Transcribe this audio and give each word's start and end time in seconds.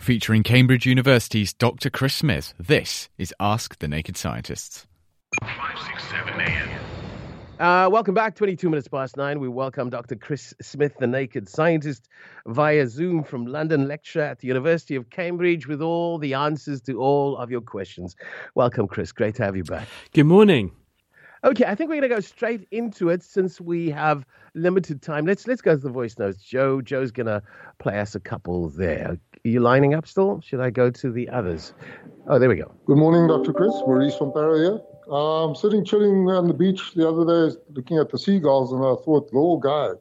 Featuring 0.00 0.42
Cambridge 0.42 0.86
University's 0.86 1.52
Dr. 1.52 1.90
Chris 1.90 2.14
Smith, 2.14 2.54
this 2.58 3.10
is 3.18 3.34
Ask 3.38 3.78
the 3.80 3.86
Naked 3.86 4.16
Scientists. 4.16 4.86
567 5.42 6.40
AM. 6.40 6.80
Uh, 7.60 7.86
welcome 7.90 8.14
back. 8.14 8.34
22 8.34 8.70
minutes 8.70 8.88
past 8.88 9.18
nine. 9.18 9.40
We 9.40 9.48
welcome 9.48 9.90
Dr. 9.90 10.16
Chris 10.16 10.54
Smith, 10.62 10.94
the 10.98 11.06
naked 11.06 11.50
scientist, 11.50 12.08
via 12.46 12.88
Zoom 12.88 13.22
from 13.22 13.44
London 13.44 13.88
lecture 13.88 14.22
at 14.22 14.38
the 14.38 14.48
University 14.48 14.96
of 14.96 15.10
Cambridge 15.10 15.66
with 15.66 15.82
all 15.82 16.16
the 16.16 16.32
answers 16.32 16.80
to 16.82 16.98
all 16.98 17.36
of 17.36 17.50
your 17.50 17.60
questions. 17.60 18.16
Welcome, 18.54 18.88
Chris. 18.88 19.12
Great 19.12 19.34
to 19.34 19.44
have 19.44 19.54
you 19.54 19.64
back. 19.64 19.86
Good 20.14 20.24
morning. 20.24 20.72
Okay, 21.42 21.64
I 21.64 21.74
think 21.74 21.88
we're 21.88 22.00
going 22.00 22.10
to 22.10 22.14
go 22.14 22.20
straight 22.20 22.68
into 22.70 23.08
it 23.08 23.22
since 23.22 23.60
we 23.60 23.88
have 23.90 24.26
limited 24.54 25.00
time. 25.00 25.24
Let's 25.24 25.46
let's 25.46 25.62
go 25.62 25.74
to 25.74 25.80
the 25.80 25.88
voice 25.88 26.18
notes. 26.18 26.42
Joe 26.42 26.82
Joe's 26.82 27.10
going 27.10 27.28
to 27.28 27.42
play 27.78 27.98
us 27.98 28.14
a 28.14 28.20
couple 28.20 28.68
there. 28.68 29.12
Are 29.12 29.48
you 29.48 29.60
lining 29.60 29.94
up 29.94 30.06
still? 30.06 30.42
Should 30.42 30.60
I 30.60 30.68
go 30.68 30.90
to 30.90 31.10
the 31.10 31.30
others? 31.30 31.72
Oh, 32.26 32.38
there 32.38 32.50
we 32.50 32.56
go. 32.56 32.70
Good 32.84 32.98
morning, 32.98 33.26
Dr. 33.26 33.54
Chris. 33.54 33.72
Maurice 33.86 34.16
from 34.16 34.32
Paarl 34.32 34.58
here. 34.58 34.80
I'm 35.10 35.54
sitting 35.54 35.82
chilling 35.82 36.28
on 36.28 36.46
the 36.46 36.54
beach 36.54 36.92
the 36.94 37.08
other 37.08 37.24
day 37.24 37.56
looking 37.74 37.96
at 37.96 38.10
the 38.10 38.18
seagulls, 38.18 38.72
and 38.72 38.82
I 38.82 38.94
thought, 39.02 39.32
little 39.32 39.58
guy, 39.58 39.92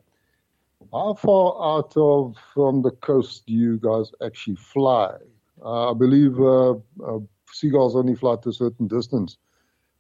how 0.91 1.13
far 1.13 1.77
out 1.77 1.93
of 1.95 2.35
from 2.53 2.81
the 2.81 2.91
coast 2.91 3.45
do 3.47 3.53
you 3.53 3.77
guys 3.77 4.11
actually 4.23 4.57
fly? 4.57 5.15
Uh, 5.63 5.91
I 5.91 5.93
believe 5.93 6.37
uh, 6.39 6.71
uh, 6.71 7.19
seagulls 7.53 7.95
only 7.95 8.15
fly 8.15 8.35
to 8.43 8.49
a 8.49 8.53
certain 8.53 8.87
distance. 8.87 9.37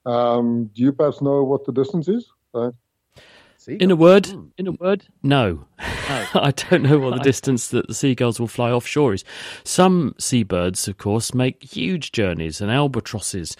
Um, 0.09 0.71
do 0.73 0.81
you 0.81 0.91
perhaps 0.91 1.21
know 1.21 1.43
what 1.43 1.65
the 1.65 1.71
distance 1.71 2.07
is? 2.07 2.31
In 3.67 3.91
a 3.91 3.95
word, 3.95 4.27
in 4.57 4.65
a 4.65 4.71
word, 4.71 5.05
no. 5.21 5.65
I 5.79 6.51
don't 6.55 6.81
know 6.81 6.97
what 6.97 7.17
the 7.17 7.23
distance 7.23 7.67
that 7.67 7.87
the 7.87 7.93
seagulls 7.93 8.39
will 8.39 8.47
fly 8.47 8.71
offshore 8.71 9.13
is. 9.13 9.23
Some 9.63 10.15
seabirds, 10.17 10.87
of 10.87 10.97
course, 10.97 11.35
make 11.35 11.61
huge 11.61 12.11
journeys, 12.11 12.61
and 12.61 12.71
albatrosses 12.71 13.55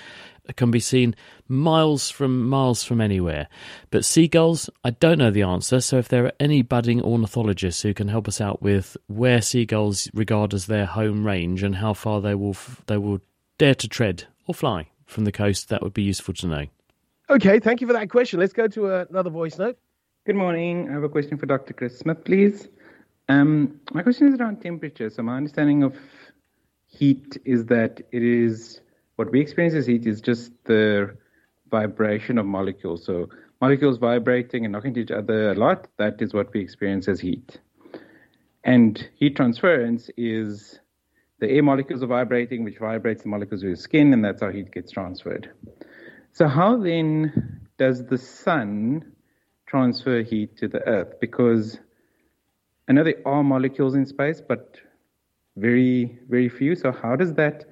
can 0.55 0.71
be 0.71 0.79
seen 0.79 1.15
miles 1.47 2.09
from 2.09 2.49
miles 2.49 2.83
from 2.83 3.01
anywhere. 3.01 3.47
But 3.91 4.03
seagulls, 4.03 4.67
I 4.83 4.89
don't 4.89 5.19
know 5.19 5.29
the 5.29 5.43
answer. 5.43 5.79
So 5.79 5.97
if 5.97 6.07
there 6.07 6.25
are 6.25 6.33
any 6.39 6.63
budding 6.63 7.03
ornithologists 7.03 7.83
who 7.83 7.93
can 7.93 8.07
help 8.07 8.27
us 8.27 8.41
out 8.41 8.63
with 8.63 8.97
where 9.05 9.43
seagulls 9.43 10.09
regard 10.15 10.55
as 10.55 10.65
their 10.65 10.87
home 10.87 11.23
range 11.23 11.61
and 11.61 11.75
how 11.75 11.93
far 11.93 12.19
they 12.19 12.33
will 12.33 12.57
they 12.87 12.97
will 12.97 13.19
dare 13.59 13.75
to 13.75 13.87
tread 13.87 14.23
or 14.47 14.55
fly 14.55 14.87
from 15.09 15.25
the 15.25 15.31
coast, 15.31 15.69
that 15.69 15.81
would 15.81 15.93
be 15.93 16.03
useful 16.03 16.33
to 16.35 16.47
know. 16.47 16.65
Okay, 17.29 17.59
thank 17.59 17.81
you 17.81 17.87
for 17.87 17.93
that 17.93 18.09
question. 18.09 18.39
Let's 18.39 18.53
go 18.53 18.67
to 18.67 18.95
another 18.95 19.29
voice 19.29 19.57
note. 19.57 19.77
Good 20.25 20.35
morning. 20.35 20.89
I 20.89 20.93
have 20.93 21.03
a 21.03 21.09
question 21.09 21.37
for 21.37 21.45
Dr. 21.45 21.73
Chris 21.73 21.97
Smith, 21.97 22.23
please. 22.23 22.67
Um, 23.27 23.79
my 23.91 24.03
question 24.03 24.27
is 24.27 24.39
around 24.39 24.61
temperature. 24.61 25.09
So 25.09 25.23
my 25.23 25.37
understanding 25.37 25.83
of 25.83 25.95
heat 26.87 27.37
is 27.45 27.65
that 27.65 28.01
it 28.11 28.23
is 28.23 28.81
what 29.15 29.31
we 29.31 29.39
experience 29.39 29.75
as 29.75 29.85
heat 29.85 30.05
is 30.05 30.21
just 30.21 30.51
the 30.65 31.15
vibration 31.69 32.37
of 32.37 32.45
molecules. 32.45 33.05
So 33.05 33.29
molecules 33.61 33.97
vibrating 33.97 34.65
and 34.65 34.71
knocking 34.71 34.89
into 34.89 35.01
each 35.01 35.11
other 35.11 35.51
a 35.51 35.55
lot, 35.55 35.87
that 35.97 36.21
is 36.21 36.33
what 36.33 36.51
we 36.53 36.61
experience 36.61 37.07
as 37.07 37.19
heat. 37.19 37.59
And 38.63 39.09
heat 39.15 39.35
transference 39.35 40.09
is 40.17 40.79
the 41.39 41.49
air 41.49 41.63
molecules 41.63 42.03
are 42.03 42.07
vibrating, 42.07 42.63
which 42.63 42.77
vibrates 42.77 43.23
the 43.23 43.29
molecules 43.29 43.63
of 43.63 43.67
your 43.67 43.75
skin, 43.75 44.13
and 44.13 44.23
that's 44.23 44.41
how 44.41 44.49
heat 44.49 44.71
gets 44.71 44.91
transferred. 44.91 45.49
So, 46.33 46.47
how 46.47 46.77
then 46.77 47.61
does 47.77 48.05
the 48.05 48.17
sun 48.17 49.13
transfer 49.65 50.21
heat 50.21 50.57
to 50.57 50.67
the 50.67 50.85
earth? 50.87 51.19
Because 51.19 51.79
I 52.87 52.93
know 52.93 53.03
there 53.03 53.21
are 53.25 53.43
molecules 53.43 53.95
in 53.95 54.05
space, 54.05 54.41
but 54.45 54.77
very, 55.55 56.19
very 56.29 56.49
few. 56.49 56.75
So, 56.75 56.91
how 56.91 57.15
does 57.15 57.33
that? 57.35 57.65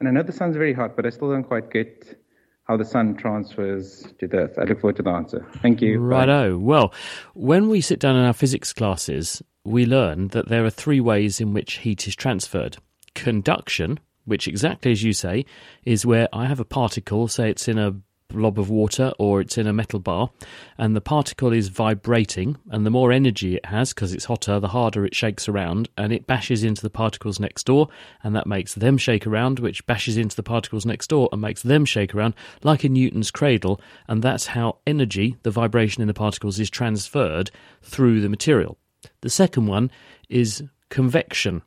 And 0.00 0.08
I 0.08 0.12
know 0.12 0.22
the 0.22 0.32
sun's 0.32 0.56
very 0.56 0.74
hot, 0.74 0.96
but 0.96 1.06
I 1.06 1.10
still 1.10 1.30
don't 1.30 1.44
quite 1.44 1.70
get 1.70 2.20
how 2.64 2.76
the 2.76 2.84
sun 2.84 3.14
transfers 3.16 4.06
to 4.18 4.26
the 4.26 4.38
earth. 4.38 4.58
I 4.58 4.64
look 4.64 4.80
forward 4.80 4.96
to 4.96 5.02
the 5.02 5.10
answer. 5.10 5.46
Thank 5.62 5.82
you. 5.82 5.98
Righto. 5.98 6.58
Well, 6.58 6.92
when 7.34 7.68
we 7.68 7.80
sit 7.80 8.00
down 8.00 8.16
in 8.16 8.24
our 8.24 8.32
physics 8.32 8.72
classes, 8.72 9.42
we 9.64 9.86
learn 9.86 10.28
that 10.28 10.48
there 10.48 10.64
are 10.64 10.70
three 10.70 11.00
ways 11.00 11.40
in 11.40 11.52
which 11.52 11.74
heat 11.78 12.06
is 12.08 12.16
transferred 12.16 12.78
conduction, 13.14 13.98
which 14.24 14.48
exactly 14.48 14.92
as 14.92 15.02
you 15.02 15.12
say, 15.12 15.44
is 15.84 16.06
where 16.06 16.28
I 16.32 16.46
have 16.46 16.60
a 16.60 16.64
particle, 16.64 17.28
say 17.28 17.50
it's 17.50 17.68
in 17.68 17.78
a 17.78 17.96
blob 18.28 18.58
of 18.58 18.68
water 18.68 19.12
or 19.18 19.40
it's 19.40 19.56
in 19.56 19.66
a 19.66 19.72
metal 19.72 20.00
bar, 20.00 20.30
and 20.76 20.94
the 20.94 21.00
particle 21.00 21.52
is 21.52 21.68
vibrating, 21.68 22.56
and 22.70 22.84
the 22.84 22.90
more 22.90 23.12
energy 23.12 23.56
it 23.56 23.66
has 23.66 23.92
because 23.92 24.12
it's 24.12 24.24
hotter, 24.24 24.58
the 24.60 24.68
harder 24.68 25.04
it 25.06 25.14
shakes 25.14 25.48
around, 25.48 25.88
and 25.96 26.12
it 26.12 26.26
bashes 26.26 26.64
into 26.64 26.82
the 26.82 26.90
particles 26.90 27.38
next 27.38 27.64
door, 27.64 27.88
and 28.22 28.34
that 28.34 28.46
makes 28.46 28.74
them 28.74 28.98
shake 28.98 29.26
around, 29.26 29.60
which 29.60 29.86
bashes 29.86 30.16
into 30.16 30.36
the 30.36 30.42
particles 30.42 30.84
next 30.84 31.08
door 31.08 31.28
and 31.32 31.40
makes 31.40 31.62
them 31.62 31.84
shake 31.84 32.14
around, 32.14 32.34
like 32.62 32.84
in 32.84 32.92
Newton's 32.92 33.30
cradle, 33.30 33.80
and 34.08 34.22
that's 34.22 34.46
how 34.46 34.78
energy, 34.86 35.36
the 35.42 35.50
vibration 35.50 36.02
in 36.02 36.08
the 36.08 36.14
particles, 36.14 36.58
is 36.58 36.70
transferred 36.70 37.50
through 37.82 38.20
the 38.20 38.28
material. 38.28 38.76
The 39.20 39.30
second 39.30 39.66
one 39.66 39.90
is 40.28 40.64
convection 40.88 41.62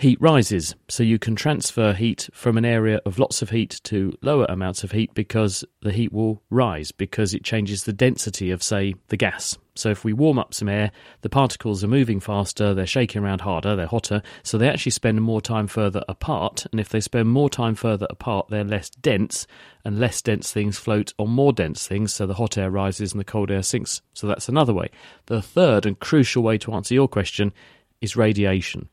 heat 0.00 0.18
rises. 0.20 0.74
So 0.88 1.02
you 1.02 1.18
can 1.18 1.36
transfer 1.36 1.92
heat 1.92 2.30
from 2.32 2.56
an 2.56 2.64
area 2.64 3.00
of 3.04 3.18
lots 3.18 3.42
of 3.42 3.50
heat 3.50 3.80
to 3.84 4.16
lower 4.22 4.46
amounts 4.48 4.82
of 4.82 4.92
heat 4.92 5.12
because 5.12 5.62
the 5.82 5.92
heat 5.92 6.12
will 6.12 6.42
rise 6.48 6.90
because 6.90 7.34
it 7.34 7.44
changes 7.44 7.84
the 7.84 7.92
density 7.92 8.50
of, 8.50 8.62
say, 8.62 8.94
the 9.08 9.18
gas. 9.18 9.58
So 9.74 9.90
if 9.90 10.02
we 10.02 10.14
warm 10.14 10.38
up 10.38 10.54
some 10.54 10.70
air, 10.70 10.90
the 11.20 11.28
particles 11.28 11.84
are 11.84 11.88
moving 11.88 12.18
faster, 12.18 12.72
they're 12.72 12.86
shaking 12.86 13.22
around 13.22 13.42
harder, 13.42 13.76
they're 13.76 13.86
hotter, 13.86 14.22
so 14.42 14.56
they 14.56 14.68
actually 14.68 14.92
spend 14.92 15.20
more 15.20 15.42
time 15.42 15.66
further 15.66 16.02
apart. 16.08 16.66
And 16.72 16.80
if 16.80 16.88
they 16.88 17.00
spend 17.00 17.28
more 17.28 17.50
time 17.50 17.74
further 17.74 18.06
apart, 18.08 18.48
they're 18.48 18.64
less 18.64 18.88
dense, 18.88 19.46
and 19.84 19.98
less 19.98 20.22
dense 20.22 20.50
things 20.50 20.78
float 20.78 21.12
on 21.18 21.28
more 21.28 21.52
dense 21.52 21.86
things, 21.86 22.14
so 22.14 22.26
the 22.26 22.34
hot 22.34 22.56
air 22.58 22.70
rises 22.70 23.12
and 23.12 23.20
the 23.20 23.24
cold 23.24 23.50
air 23.50 23.62
sinks. 23.62 24.00
So 24.14 24.26
that's 24.26 24.48
another 24.48 24.74
way. 24.74 24.90
The 25.26 25.42
third 25.42 25.84
and 25.84 25.98
crucial 25.98 26.42
way 26.42 26.58
to 26.58 26.72
answer 26.72 26.94
your 26.94 27.08
question 27.08 27.52
is 28.00 28.16
radiation. 28.16 28.88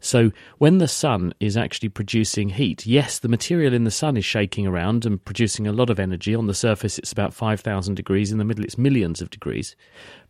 So 0.00 0.30
when 0.58 0.78
the 0.78 0.88
sun 0.88 1.34
is 1.40 1.56
actually 1.56 1.88
producing 1.88 2.50
heat, 2.50 2.86
yes, 2.86 3.18
the 3.18 3.28
material 3.28 3.74
in 3.74 3.84
the 3.84 3.90
sun 3.90 4.16
is 4.16 4.24
shaking 4.24 4.66
around 4.66 5.04
and 5.04 5.24
producing 5.24 5.66
a 5.66 5.72
lot 5.72 5.90
of 5.90 5.98
energy. 5.98 6.34
On 6.34 6.46
the 6.46 6.54
surface, 6.54 6.98
it's 6.98 7.12
about 7.12 7.34
5,000 7.34 7.94
degrees. 7.94 8.30
In 8.30 8.38
the 8.38 8.44
middle, 8.44 8.64
it's 8.64 8.78
millions 8.78 9.20
of 9.20 9.30
degrees. 9.30 9.74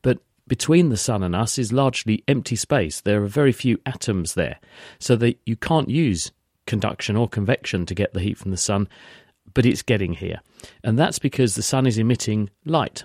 But 0.03 0.19
between 0.47 0.89
the 0.89 0.97
sun 0.97 1.23
and 1.23 1.37
us 1.37 1.59
is 1.59 1.73
largely 1.73 2.25
empty 2.27 2.57
space. 2.57 3.03
There 3.03 3.23
are 3.23 3.29
very 3.29 3.53
few 3.53 3.79
atoms 3.85 4.35
there. 4.35 4.59
So 4.99 5.17
that 5.17 5.39
you 5.45 5.57
can't 5.57 5.91
use 5.91 6.33
conduction 6.67 7.17
or 7.17 7.29
convection 7.29 7.87
to 7.87 7.95
get 7.95 8.15
the 8.15 8.21
heat 8.21 8.39
from 8.39 8.51
the 8.51 8.57
sun, 8.57 8.89
but 9.55 9.67
it's 9.67 9.83
getting 9.83 10.13
here. 10.13 10.41
And 10.85 10.99
that's 10.99 11.19
because 11.19 11.55
the 11.55 11.63
sun 11.63 11.87
is 11.87 11.99
emitting 11.99 12.51
light. 12.65 13.05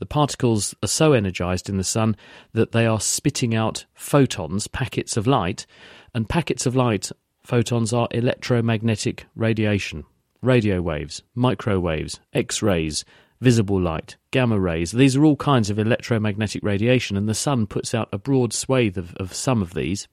The 0.00 0.06
particles 0.06 0.74
are 0.82 0.88
so 0.88 1.12
energized 1.12 1.68
in 1.68 1.76
the 1.76 1.84
sun 1.84 2.16
that 2.54 2.72
they 2.72 2.86
are 2.86 3.00
spitting 3.00 3.54
out 3.54 3.84
photons, 3.92 4.66
packets 4.66 5.18
of 5.18 5.26
light, 5.26 5.66
and 6.14 6.26
packets 6.26 6.64
of 6.64 6.74
light, 6.74 7.12
photons, 7.44 7.92
are 7.92 8.08
electromagnetic 8.10 9.26
radiation, 9.36 10.04
radio 10.40 10.80
waves, 10.80 11.22
microwaves, 11.34 12.18
X 12.32 12.62
rays, 12.62 13.04
visible 13.42 13.78
light, 13.78 14.16
gamma 14.30 14.58
rays. 14.58 14.92
These 14.92 15.16
are 15.16 15.24
all 15.24 15.36
kinds 15.36 15.68
of 15.68 15.78
electromagnetic 15.78 16.62
radiation, 16.62 17.18
and 17.18 17.28
the 17.28 17.34
sun 17.34 17.66
puts 17.66 17.94
out 17.94 18.08
a 18.10 18.18
broad 18.18 18.54
swathe 18.54 18.96
of, 18.96 19.14
of 19.16 19.34
some 19.34 19.60
of 19.60 19.74
these. 19.74 20.08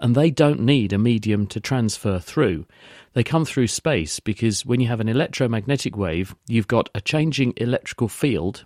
And 0.00 0.16
they 0.16 0.32
don't 0.32 0.58
need 0.58 0.92
a 0.92 0.98
medium 0.98 1.46
to 1.46 1.60
transfer 1.60 2.18
through. 2.18 2.66
They 3.12 3.22
come 3.22 3.44
through 3.44 3.68
space 3.68 4.18
because 4.18 4.66
when 4.66 4.80
you 4.80 4.88
have 4.88 4.98
an 4.98 5.08
electromagnetic 5.08 5.96
wave, 5.96 6.34
you've 6.48 6.66
got 6.66 6.88
a 6.92 7.00
changing 7.00 7.54
electrical 7.56 8.08
field 8.08 8.64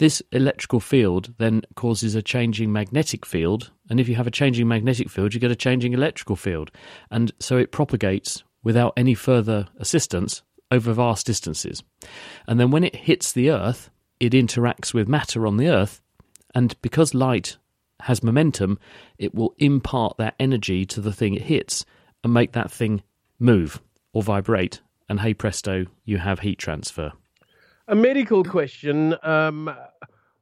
this 0.00 0.22
electrical 0.32 0.80
field 0.80 1.34
then 1.36 1.60
causes 1.76 2.14
a 2.14 2.22
changing 2.22 2.72
magnetic 2.72 3.26
field, 3.26 3.70
and 3.90 4.00
if 4.00 4.08
you 4.08 4.14
have 4.14 4.26
a 4.26 4.30
changing 4.30 4.66
magnetic 4.66 5.10
field, 5.10 5.34
you 5.34 5.40
get 5.40 5.50
a 5.50 5.56
changing 5.56 5.92
electrical 5.92 6.36
field. 6.36 6.70
And 7.10 7.30
so 7.38 7.58
it 7.58 7.70
propagates 7.70 8.42
without 8.62 8.94
any 8.96 9.12
further 9.12 9.68
assistance 9.78 10.42
over 10.70 10.94
vast 10.94 11.26
distances. 11.26 11.82
And 12.48 12.58
then 12.58 12.70
when 12.70 12.82
it 12.82 12.96
hits 12.96 13.30
the 13.30 13.50
Earth, 13.50 13.90
it 14.20 14.32
interacts 14.32 14.94
with 14.94 15.06
matter 15.06 15.46
on 15.46 15.58
the 15.58 15.68
Earth, 15.68 16.00
and 16.54 16.74
because 16.80 17.12
light 17.12 17.58
has 18.00 18.22
momentum, 18.22 18.78
it 19.18 19.34
will 19.34 19.54
impart 19.58 20.16
that 20.16 20.34
energy 20.40 20.86
to 20.86 21.02
the 21.02 21.12
thing 21.12 21.34
it 21.34 21.42
hits 21.42 21.84
and 22.24 22.32
make 22.32 22.52
that 22.52 22.72
thing 22.72 23.02
move 23.38 23.82
or 24.14 24.22
vibrate. 24.22 24.80
And 25.10 25.20
hey 25.20 25.34
presto, 25.34 25.84
you 26.06 26.16
have 26.16 26.40
heat 26.40 26.58
transfer. 26.58 27.12
A 27.90 27.96
medical 27.96 28.44
question. 28.44 29.16
Um, 29.24 29.68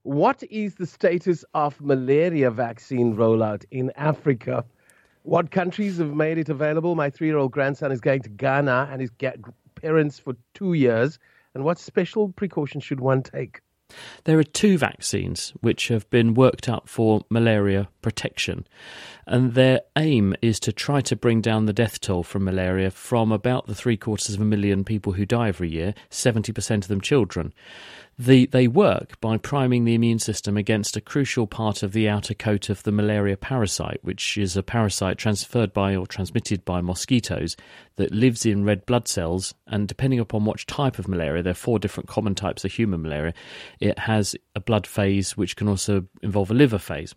what 0.02 0.42
is 0.50 0.74
the 0.74 0.84
status 0.84 1.46
of 1.54 1.80
malaria 1.80 2.50
vaccine 2.50 3.16
rollout 3.16 3.64
in 3.70 3.90
Africa? 3.96 4.66
What 5.22 5.50
countries 5.50 5.96
have 5.96 6.12
made 6.12 6.36
it 6.36 6.50
available? 6.50 6.94
My 6.94 7.08
three 7.08 7.28
year 7.28 7.38
old 7.38 7.52
grandson 7.52 7.90
is 7.90 8.02
going 8.02 8.20
to 8.20 8.28
Ghana 8.28 8.90
and 8.92 9.00
his 9.00 9.10
parents 9.76 10.18
for 10.18 10.36
two 10.52 10.74
years. 10.74 11.18
And 11.54 11.64
what 11.64 11.78
special 11.78 12.28
precautions 12.32 12.84
should 12.84 13.00
one 13.00 13.22
take? 13.22 13.62
There 14.24 14.38
are 14.38 14.44
two 14.44 14.76
vaccines 14.76 15.54
which 15.60 15.88
have 15.88 16.08
been 16.10 16.34
worked 16.34 16.68
up 16.68 16.88
for 16.88 17.24
malaria 17.30 17.88
protection, 18.02 18.66
and 19.26 19.54
their 19.54 19.80
aim 19.96 20.34
is 20.42 20.60
to 20.60 20.72
try 20.72 21.00
to 21.02 21.16
bring 21.16 21.40
down 21.40 21.66
the 21.66 21.72
death 21.72 22.00
toll 22.00 22.22
from 22.22 22.44
malaria 22.44 22.90
from 22.90 23.32
about 23.32 23.66
the 23.66 23.74
three 23.74 23.96
quarters 23.96 24.34
of 24.34 24.40
a 24.40 24.44
million 24.44 24.84
people 24.84 25.12
who 25.12 25.24
die 25.24 25.48
every 25.48 25.70
year, 25.70 25.94
70% 26.10 26.76
of 26.76 26.88
them 26.88 27.00
children, 27.00 27.52
the, 28.18 28.46
they 28.46 28.66
work 28.66 29.20
by 29.20 29.36
priming 29.36 29.84
the 29.84 29.94
immune 29.94 30.18
system 30.18 30.56
against 30.56 30.96
a 30.96 31.00
crucial 31.00 31.46
part 31.46 31.82
of 31.84 31.92
the 31.92 32.08
outer 32.08 32.34
coat 32.34 32.68
of 32.68 32.82
the 32.82 32.90
malaria 32.90 33.36
parasite, 33.36 34.00
which 34.02 34.36
is 34.36 34.56
a 34.56 34.62
parasite 34.62 35.18
transferred 35.18 35.72
by 35.72 35.94
or 35.94 36.06
transmitted 36.06 36.64
by 36.64 36.80
mosquitoes 36.80 37.56
that 37.96 38.12
lives 38.12 38.44
in 38.44 38.64
red 38.64 38.84
blood 38.86 39.06
cells. 39.06 39.54
And 39.68 39.86
depending 39.86 40.18
upon 40.18 40.44
which 40.44 40.66
type 40.66 40.98
of 40.98 41.06
malaria, 41.06 41.44
there 41.44 41.52
are 41.52 41.54
four 41.54 41.78
different 41.78 42.08
common 42.08 42.34
types 42.34 42.64
of 42.64 42.72
human 42.72 43.02
malaria, 43.02 43.34
it 43.78 43.98
has 44.00 44.34
a 44.56 44.60
blood 44.60 44.86
phase 44.86 45.36
which 45.36 45.54
can 45.54 45.68
also 45.68 46.06
involve 46.20 46.50
a 46.50 46.54
liver 46.54 46.78
phase. 46.78 47.14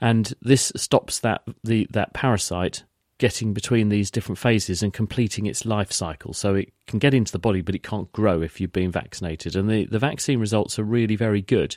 And 0.00 0.32
this 0.40 0.72
stops 0.76 1.20
that 1.20 1.42
the 1.64 1.88
that 1.90 2.14
parasite 2.14 2.84
getting 3.20 3.52
between 3.52 3.90
these 3.90 4.10
different 4.10 4.38
phases 4.38 4.82
and 4.82 4.94
completing 4.94 5.44
its 5.44 5.66
life 5.66 5.92
cycle. 5.92 6.32
So 6.32 6.54
it 6.54 6.72
can 6.86 6.98
get 6.98 7.12
into 7.12 7.30
the 7.30 7.38
body, 7.38 7.60
but 7.60 7.74
it 7.74 7.82
can't 7.82 8.10
grow 8.12 8.40
if 8.40 8.60
you've 8.60 8.72
been 8.72 8.90
vaccinated. 8.90 9.54
And 9.54 9.68
the, 9.68 9.84
the 9.84 9.98
vaccine 9.98 10.40
results 10.40 10.78
are 10.78 10.84
really 10.84 11.16
very 11.16 11.42
good. 11.42 11.76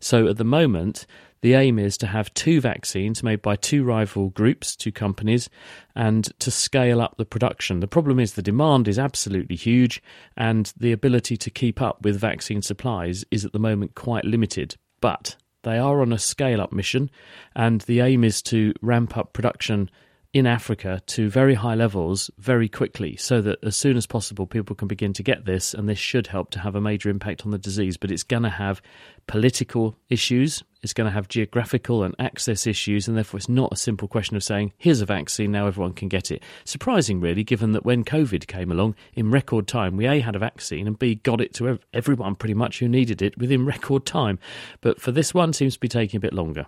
So 0.00 0.26
at 0.26 0.36
the 0.36 0.44
moment, 0.44 1.06
the 1.42 1.54
aim 1.54 1.78
is 1.78 1.96
to 1.98 2.08
have 2.08 2.34
two 2.34 2.60
vaccines 2.60 3.22
made 3.22 3.40
by 3.40 3.54
two 3.54 3.84
rival 3.84 4.30
groups, 4.30 4.74
two 4.74 4.90
companies, 4.90 5.48
and 5.94 6.28
to 6.40 6.50
scale 6.50 7.00
up 7.00 7.16
the 7.16 7.24
production. 7.24 7.78
The 7.78 7.86
problem 7.86 8.18
is 8.18 8.34
the 8.34 8.42
demand 8.42 8.88
is 8.88 8.98
absolutely 8.98 9.56
huge, 9.56 10.02
and 10.36 10.72
the 10.76 10.90
ability 10.90 11.36
to 11.36 11.50
keep 11.50 11.80
up 11.80 12.02
with 12.02 12.18
vaccine 12.18 12.62
supplies 12.62 13.24
is 13.30 13.44
at 13.44 13.52
the 13.52 13.60
moment 13.60 13.94
quite 13.94 14.24
limited. 14.24 14.74
But 15.00 15.36
they 15.62 15.78
are 15.78 16.02
on 16.02 16.12
a 16.12 16.18
scale 16.18 16.60
up 16.60 16.72
mission, 16.72 17.10
and 17.54 17.80
the 17.82 18.00
aim 18.00 18.24
is 18.24 18.42
to 18.42 18.74
ramp 18.82 19.16
up 19.16 19.32
production 19.32 19.88
in 20.32 20.46
Africa 20.46 21.02
to 21.06 21.28
very 21.28 21.54
high 21.54 21.74
levels 21.74 22.30
very 22.38 22.68
quickly 22.68 23.16
so 23.16 23.40
that 23.40 23.58
as 23.64 23.76
soon 23.76 23.96
as 23.96 24.06
possible 24.06 24.46
people 24.46 24.76
can 24.76 24.88
begin 24.88 25.12
to 25.12 25.22
get 25.22 25.44
this 25.44 25.74
and 25.74 25.88
this 25.88 25.98
should 25.98 26.28
help 26.28 26.50
to 26.50 26.60
have 26.60 26.74
a 26.74 26.80
major 26.80 27.08
impact 27.08 27.44
on 27.44 27.50
the 27.50 27.58
disease. 27.58 27.96
But 27.96 28.10
it's 28.10 28.22
going 28.22 28.44
to 28.44 28.50
have 28.50 28.80
political 29.26 29.96
issues 30.08 30.62
it's 30.82 30.94
going 30.94 31.06
to 31.06 31.12
have 31.12 31.28
geographical 31.28 32.02
and 32.02 32.14
access 32.18 32.66
issues 32.66 33.06
and 33.06 33.16
therefore 33.16 33.38
it's 33.38 33.48
not 33.48 33.72
a 33.72 33.76
simple 33.76 34.08
question 34.08 34.36
of 34.36 34.42
saying 34.42 34.72
here's 34.78 35.00
a 35.00 35.06
vaccine 35.06 35.52
now 35.52 35.66
everyone 35.66 35.92
can 35.92 36.08
get 36.08 36.30
it. 36.30 36.42
Surprising 36.64 37.20
really 37.20 37.44
given 37.44 37.72
that 37.72 37.84
when 37.84 38.04
covid 38.04 38.46
came 38.46 38.72
along 38.72 38.94
in 39.14 39.30
record 39.30 39.66
time 39.66 39.96
we 39.96 40.06
a 40.06 40.20
had 40.20 40.34
a 40.34 40.38
vaccine 40.38 40.86
and 40.86 40.98
b 40.98 41.16
got 41.16 41.40
it 41.40 41.52
to 41.54 41.78
everyone 41.92 42.34
pretty 42.34 42.54
much 42.54 42.78
who 42.78 42.88
needed 42.88 43.20
it 43.20 43.36
within 43.36 43.66
record 43.66 44.06
time. 44.06 44.38
But 44.80 45.00
for 45.00 45.12
this 45.12 45.34
one 45.34 45.52
seems 45.52 45.74
to 45.74 45.80
be 45.80 45.88
taking 45.88 46.18
a 46.18 46.20
bit 46.20 46.32
longer. 46.32 46.66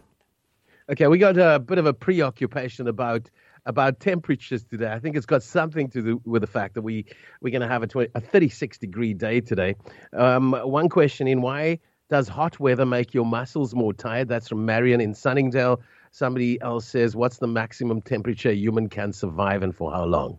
Okay, 0.91 1.07
we 1.07 1.17
got 1.17 1.39
a 1.39 1.59
bit 1.59 1.79
of 1.79 1.87
a 1.87 1.95
preoccupation 1.95 2.89
about 2.89 3.31
about 3.67 4.01
temperatures 4.01 4.65
today. 4.65 4.91
I 4.91 4.99
think 4.99 5.17
it's 5.17 5.27
got 5.27 5.43
something 5.43 5.89
to 5.91 6.03
do 6.03 6.21
with 6.25 6.43
the 6.43 6.47
fact 6.47 6.75
that 6.75 6.83
we 6.83 7.07
we're 7.41 7.51
going 7.51 7.63
to 7.63 7.69
have 7.69 7.83
a, 7.83 7.87
20, 7.87 8.11
a 8.15 8.21
36 8.21 8.79
degree 8.79 9.15
day 9.15 9.41
today. 9.41 9.77
Um, 10.13 10.53
one 10.53 10.89
question 10.89 11.27
in 11.27 11.43
why 11.43 11.79
does 12.11 12.29
hot 12.29 12.61
weather 12.61 12.85
make 12.85 13.15
your 13.15 13.25
muscles 13.25 13.75
more 13.75 13.93
tired? 13.95 14.29
That's 14.29 14.49
from 14.49 14.67
Marion 14.67 15.01
in 15.01 15.15
Sunningdale. 15.15 15.81
Somebody 16.11 16.61
else 16.61 16.87
says, 16.87 17.17
what's 17.17 17.39
the 17.39 17.47
maximum 17.47 18.03
temperature 18.03 18.51
a 18.51 18.55
human 18.55 18.89
can 18.89 19.13
survive 19.13 19.63
and 19.63 19.75
for 19.75 19.91
how 19.91 20.05
long? 20.05 20.39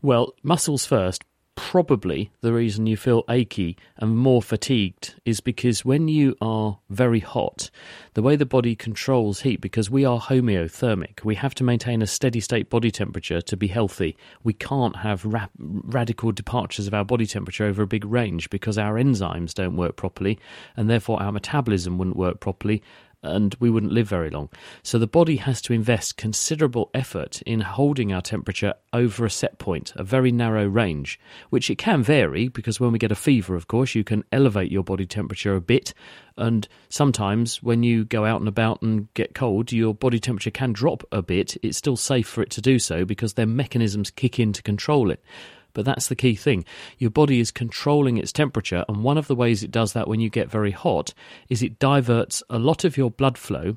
Well, 0.00 0.32
muscles 0.42 0.86
first 0.86 1.22
probably 1.56 2.32
the 2.40 2.52
reason 2.52 2.86
you 2.86 2.96
feel 2.96 3.24
achy 3.28 3.76
and 3.96 4.16
more 4.16 4.42
fatigued 4.42 5.14
is 5.24 5.40
because 5.40 5.84
when 5.84 6.08
you 6.08 6.34
are 6.40 6.78
very 6.88 7.20
hot, 7.20 7.70
the 8.14 8.22
way 8.22 8.34
the 8.34 8.46
body 8.46 8.74
controls 8.74 9.42
heat, 9.42 9.60
because 9.60 9.90
we 9.90 10.04
are 10.04 10.20
homeothermic, 10.20 11.22
we 11.24 11.34
have 11.34 11.54
to 11.54 11.64
maintain 11.64 12.02
a 12.02 12.06
steady 12.06 12.40
state 12.40 12.70
body 12.70 12.90
temperature 12.90 13.40
to 13.40 13.56
be 13.56 13.68
healthy. 13.68 14.16
We 14.42 14.52
can't 14.52 14.96
have 14.96 15.24
ra- 15.24 15.48
radical 15.58 16.32
departures 16.32 16.86
of 16.86 16.94
our 16.94 17.04
body 17.04 17.26
temperature 17.26 17.64
over 17.64 17.82
a 17.82 17.86
big 17.86 18.04
range 18.04 18.50
because 18.50 18.78
our 18.78 18.94
enzymes 18.94 19.54
don't 19.54 19.76
work 19.76 19.96
properly 19.96 20.38
and 20.76 20.88
therefore 20.88 21.22
our 21.22 21.32
metabolism 21.32 21.98
wouldn't 21.98 22.16
work 22.16 22.40
properly 22.40 22.82
and 23.22 23.54
we 23.60 23.70
wouldn't 23.70 23.92
live 23.92 24.08
very 24.08 24.30
long. 24.30 24.48
So 24.82 24.98
the 24.98 25.06
body 25.06 25.36
has 25.36 25.60
to 25.62 25.72
invest 25.72 26.16
considerable 26.16 26.90
effort 26.94 27.42
in 27.42 27.60
holding 27.60 28.12
our 28.12 28.22
temperature 28.22 28.74
over 28.92 29.24
a 29.24 29.30
set 29.30 29.58
point, 29.58 29.92
a 29.96 30.04
very 30.04 30.32
narrow 30.32 30.66
range, 30.66 31.20
which 31.50 31.70
it 31.70 31.78
can 31.78 32.02
vary 32.02 32.48
because 32.48 32.80
when 32.80 32.92
we 32.92 32.98
get 32.98 33.12
a 33.12 33.16
fever, 33.16 33.54
of 33.54 33.68
course, 33.68 33.94
you 33.94 34.04
can 34.04 34.24
elevate 34.32 34.72
your 34.72 34.84
body 34.84 35.06
temperature 35.06 35.54
a 35.54 35.60
bit. 35.60 35.92
And 36.36 36.66
sometimes 36.88 37.62
when 37.62 37.82
you 37.82 38.04
go 38.04 38.24
out 38.24 38.40
and 38.40 38.48
about 38.48 38.82
and 38.82 39.12
get 39.14 39.34
cold, 39.34 39.72
your 39.72 39.94
body 39.94 40.18
temperature 40.18 40.50
can 40.50 40.72
drop 40.72 41.04
a 41.12 41.22
bit. 41.22 41.56
It's 41.62 41.78
still 41.78 41.96
safe 41.96 42.26
for 42.26 42.42
it 42.42 42.50
to 42.50 42.62
do 42.62 42.78
so 42.78 43.04
because 43.04 43.34
their 43.34 43.46
mechanisms 43.46 44.10
kick 44.10 44.38
in 44.38 44.52
to 44.54 44.62
control 44.62 45.10
it. 45.10 45.22
But 45.72 45.84
that's 45.84 46.08
the 46.08 46.16
key 46.16 46.34
thing. 46.34 46.64
Your 46.98 47.10
body 47.10 47.40
is 47.40 47.50
controlling 47.50 48.18
its 48.18 48.32
temperature, 48.32 48.84
and 48.88 49.02
one 49.02 49.18
of 49.18 49.26
the 49.26 49.36
ways 49.36 49.62
it 49.62 49.70
does 49.70 49.92
that 49.92 50.08
when 50.08 50.20
you 50.20 50.30
get 50.30 50.50
very 50.50 50.70
hot 50.70 51.14
is 51.48 51.62
it 51.62 51.78
diverts 51.78 52.42
a 52.50 52.58
lot 52.58 52.84
of 52.84 52.96
your 52.96 53.10
blood 53.10 53.38
flow 53.38 53.76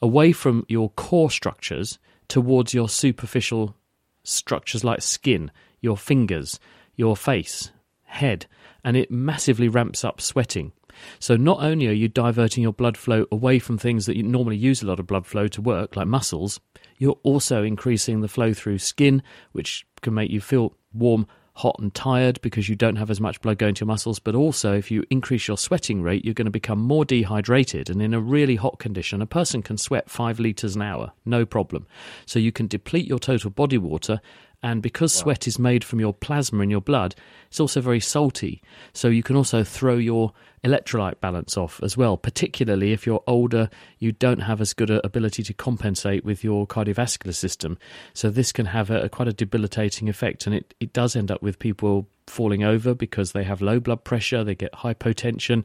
away 0.00 0.32
from 0.32 0.64
your 0.68 0.90
core 0.90 1.30
structures 1.30 1.98
towards 2.28 2.74
your 2.74 2.88
superficial 2.88 3.76
structures 4.22 4.84
like 4.84 5.02
skin, 5.02 5.50
your 5.80 5.96
fingers, 5.96 6.58
your 6.96 7.16
face, 7.16 7.70
head, 8.04 8.46
and 8.84 8.96
it 8.96 9.10
massively 9.10 9.68
ramps 9.68 10.04
up 10.04 10.20
sweating. 10.20 10.72
So 11.18 11.36
not 11.36 11.62
only 11.62 11.88
are 11.88 11.92
you 11.92 12.08
diverting 12.08 12.62
your 12.62 12.72
blood 12.72 12.96
flow 12.96 13.26
away 13.32 13.58
from 13.58 13.78
things 13.78 14.06
that 14.06 14.16
you 14.16 14.22
normally 14.22 14.56
use 14.56 14.82
a 14.82 14.86
lot 14.86 15.00
of 15.00 15.06
blood 15.06 15.26
flow 15.26 15.48
to 15.48 15.60
work, 15.60 15.96
like 15.96 16.06
muscles, 16.06 16.60
you're 16.98 17.18
also 17.22 17.62
increasing 17.62 18.20
the 18.20 18.28
flow 18.28 18.54
through 18.54 18.78
skin, 18.78 19.22
which 19.52 19.86
can 20.02 20.14
make 20.14 20.30
you 20.30 20.40
feel 20.40 20.74
warm, 20.94 21.26
hot, 21.54 21.76
and 21.78 21.94
tired 21.94 22.40
because 22.40 22.68
you 22.68 22.74
don't 22.74 22.96
have 22.96 23.10
as 23.10 23.20
much 23.20 23.40
blood 23.40 23.58
going 23.58 23.74
to 23.74 23.80
your 23.80 23.86
muscles. 23.86 24.18
But 24.18 24.34
also, 24.34 24.74
if 24.74 24.90
you 24.90 25.04
increase 25.10 25.46
your 25.46 25.56
sweating 25.56 26.02
rate, 26.02 26.24
you're 26.24 26.34
going 26.34 26.46
to 26.46 26.50
become 26.50 26.80
more 26.80 27.04
dehydrated. 27.04 27.90
And 27.90 28.02
in 28.02 28.14
a 28.14 28.20
really 28.20 28.56
hot 28.56 28.78
condition, 28.78 29.22
a 29.22 29.26
person 29.26 29.62
can 29.62 29.78
sweat 29.78 30.10
five 30.10 30.40
litres 30.40 30.76
an 30.76 30.82
hour, 30.82 31.12
no 31.24 31.46
problem. 31.46 31.86
So 32.26 32.38
you 32.38 32.52
can 32.52 32.66
deplete 32.66 33.06
your 33.06 33.18
total 33.18 33.50
body 33.50 33.78
water 33.78 34.20
and 34.64 34.80
because 34.80 35.14
wow. 35.14 35.22
sweat 35.24 35.46
is 35.46 35.58
made 35.58 35.84
from 35.84 36.00
your 36.00 36.14
plasma 36.14 36.62
in 36.62 36.70
your 36.70 36.80
blood, 36.80 37.14
it's 37.48 37.60
also 37.60 37.82
very 37.82 38.00
salty. 38.00 38.62
So 38.94 39.08
you 39.08 39.22
can 39.22 39.36
also 39.36 39.62
throw 39.62 39.98
your 39.98 40.32
electrolyte 40.64 41.20
balance 41.20 41.58
off 41.58 41.78
as 41.82 41.98
well, 41.98 42.16
particularly 42.16 42.92
if 42.92 43.04
you're 43.04 43.22
older, 43.26 43.68
you 43.98 44.10
don't 44.10 44.40
have 44.40 44.62
as 44.62 44.72
good 44.72 44.88
an 44.88 45.02
ability 45.04 45.42
to 45.42 45.52
compensate 45.52 46.24
with 46.24 46.42
your 46.42 46.66
cardiovascular 46.66 47.34
system. 47.34 47.76
So 48.14 48.30
this 48.30 48.52
can 48.52 48.64
have 48.64 48.88
a, 48.88 49.02
a 49.02 49.08
quite 49.10 49.28
a 49.28 49.34
debilitating 49.34 50.08
effect, 50.08 50.46
and 50.46 50.54
it, 50.54 50.72
it 50.80 50.94
does 50.94 51.14
end 51.14 51.30
up 51.30 51.42
with 51.42 51.58
people 51.58 52.08
falling 52.26 52.64
over 52.64 52.94
because 52.94 53.32
they 53.32 53.44
have 53.44 53.60
low 53.60 53.80
blood 53.80 54.04
pressure, 54.04 54.44
they 54.44 54.54
get 54.54 54.72
hypotension, 54.72 55.64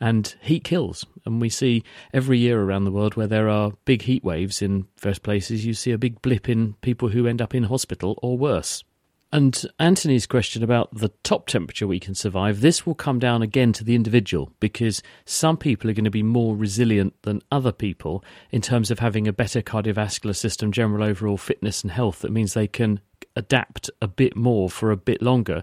and 0.00 0.34
heat 0.40 0.64
kills. 0.64 1.04
And 1.24 1.40
we 1.40 1.48
see 1.48 1.82
every 2.12 2.38
year 2.38 2.60
around 2.60 2.84
the 2.84 2.92
world 2.92 3.14
where 3.14 3.26
there 3.26 3.48
are 3.48 3.72
big 3.84 4.02
heat 4.02 4.24
waves 4.24 4.62
in 4.62 4.86
first 4.96 5.22
places, 5.22 5.64
you 5.64 5.74
see 5.74 5.92
a 5.92 5.98
big 5.98 6.20
blip 6.22 6.48
in 6.48 6.74
people 6.80 7.08
who 7.08 7.26
end 7.26 7.40
up 7.40 7.54
in 7.54 7.64
hospital 7.64 8.18
or 8.22 8.36
worse. 8.36 8.84
And 9.32 9.64
Anthony's 9.78 10.26
question 10.26 10.64
about 10.64 10.92
the 10.92 11.10
top 11.22 11.46
temperature 11.46 11.86
we 11.86 12.00
can 12.00 12.16
survive, 12.16 12.60
this 12.60 12.84
will 12.84 12.96
come 12.96 13.20
down 13.20 13.42
again 13.42 13.72
to 13.74 13.84
the 13.84 13.94
individual 13.94 14.50
because 14.58 15.04
some 15.24 15.56
people 15.56 15.88
are 15.88 15.94
going 15.94 16.04
to 16.04 16.10
be 16.10 16.24
more 16.24 16.56
resilient 16.56 17.14
than 17.22 17.40
other 17.52 17.70
people 17.70 18.24
in 18.50 18.60
terms 18.60 18.90
of 18.90 18.98
having 18.98 19.28
a 19.28 19.32
better 19.32 19.62
cardiovascular 19.62 20.34
system, 20.34 20.72
general 20.72 21.04
overall 21.04 21.36
fitness 21.36 21.82
and 21.82 21.92
health. 21.92 22.20
That 22.20 22.32
means 22.32 22.54
they 22.54 22.66
can 22.66 22.98
adapt 23.36 23.88
a 24.02 24.08
bit 24.08 24.34
more 24.34 24.68
for 24.68 24.90
a 24.90 24.96
bit 24.96 25.22
longer. 25.22 25.62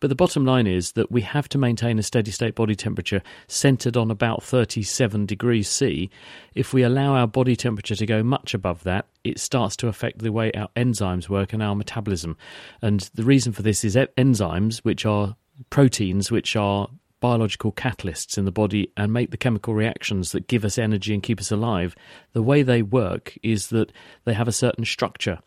But 0.00 0.08
the 0.08 0.14
bottom 0.14 0.44
line 0.44 0.66
is 0.66 0.92
that 0.92 1.10
we 1.10 1.22
have 1.22 1.48
to 1.50 1.58
maintain 1.58 1.98
a 1.98 2.02
steady 2.02 2.30
state 2.30 2.54
body 2.54 2.74
temperature 2.74 3.22
centered 3.46 3.96
on 3.96 4.10
about 4.10 4.42
37 4.42 5.26
degrees 5.26 5.68
C. 5.68 6.10
If 6.54 6.72
we 6.72 6.82
allow 6.82 7.14
our 7.14 7.26
body 7.26 7.56
temperature 7.56 7.96
to 7.96 8.06
go 8.06 8.22
much 8.22 8.54
above 8.54 8.84
that, 8.84 9.06
it 9.24 9.40
starts 9.40 9.76
to 9.76 9.88
affect 9.88 10.20
the 10.20 10.32
way 10.32 10.52
our 10.52 10.68
enzymes 10.76 11.28
work 11.28 11.52
and 11.52 11.62
our 11.62 11.74
metabolism. 11.74 12.36
And 12.80 13.00
the 13.14 13.24
reason 13.24 13.52
for 13.52 13.62
this 13.62 13.84
is 13.84 13.96
enzymes, 13.96 14.78
which 14.78 15.04
are 15.04 15.36
proteins 15.70 16.30
which 16.30 16.54
are 16.56 16.88
biological 17.20 17.72
catalysts 17.72 18.38
in 18.38 18.44
the 18.44 18.52
body 18.52 18.92
and 18.96 19.12
make 19.12 19.30
the 19.30 19.36
chemical 19.36 19.74
reactions 19.74 20.32
that 20.32 20.46
give 20.46 20.64
us 20.64 20.78
energy 20.78 21.12
and 21.12 21.22
keep 21.22 21.40
us 21.40 21.50
alive, 21.50 21.94
the 22.32 22.42
way 22.42 22.62
they 22.62 22.82
work 22.82 23.36
is 23.42 23.68
that 23.68 23.92
they 24.24 24.34
have 24.34 24.48
a 24.48 24.52
certain 24.52 24.84
structure. 24.84 25.38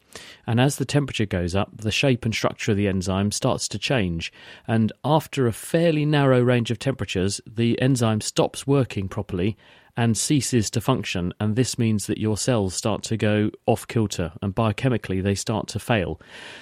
And 0.46 0.60
as 0.60 0.76
the 0.76 0.86
temperature 0.86 1.26
goes 1.26 1.56
up, 1.56 1.70
the 1.78 1.92
shape 1.92 2.26
and 2.26 2.34
structure 2.34 2.72
of 2.72 2.78
the 2.78 2.88
enzyme 2.88 3.32
starts 3.32 3.68
to 3.70 3.80
change. 3.80 4.32
And 4.68 4.92
after 5.06 5.48
a 5.48 5.54
fairly 5.54 6.06
narrow 6.06 6.42
range 6.42 6.72
of 6.72 6.80
temperatures, 6.80 7.40
the 7.48 7.82
enzyme 7.82 8.22
stops 8.22 8.68
working 8.68 9.08
properly 9.08 9.58
and 9.98 10.18
ceases 10.18 10.70
to 10.72 10.82
function. 10.82 11.34
And 11.40 11.56
this 11.56 11.78
means 11.78 12.08
that 12.08 12.18
your 12.18 12.38
cells 12.38 12.76
start 12.76 13.04
to 13.04 13.18
go 13.18 13.52
off 13.66 13.88
kilter 13.88 14.34
and 14.42 14.56
biochemically 14.56 15.22
they 15.22 15.36
start 15.36 15.68
to 15.70 15.80
fail. 15.80 16.20